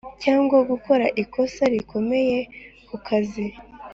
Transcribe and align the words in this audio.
cyangwa 0.23 0.57
gukora 0.69 1.05
ikosa 1.23 1.63
rikomeye 1.73 2.37
ku 2.87 2.95
kazi 3.07 3.45